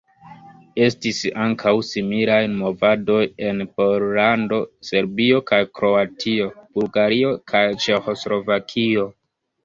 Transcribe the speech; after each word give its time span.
Estis 0.83 1.17
ankaŭ 1.41 1.73
similaj 1.89 2.37
movadoj 2.53 3.19
en 3.49 3.61
Pollando, 3.79 4.61
Serbio 4.87 5.41
kaj 5.51 5.59
Kroatio, 5.81 6.47
Bulgario 6.79 7.35
kaj 7.53 7.63
Ĉeĥoslovakio. 7.85 9.05